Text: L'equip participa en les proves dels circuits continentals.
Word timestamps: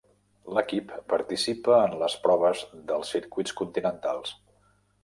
L'equip 0.57 0.95
participa 1.13 1.75
en 1.89 1.95
les 2.05 2.17
proves 2.25 2.65
dels 2.91 3.13
circuits 3.17 3.57
continentals. 3.63 4.39